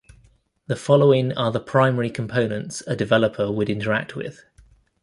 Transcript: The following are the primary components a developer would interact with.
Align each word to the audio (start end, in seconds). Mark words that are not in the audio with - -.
The 0.65 0.75
following 0.75 1.31
are 1.33 1.51
the 1.51 1.59
primary 1.59 2.09
components 2.09 2.81
a 2.87 2.95
developer 2.95 3.51
would 3.51 3.69
interact 3.69 4.15
with. 4.15 4.43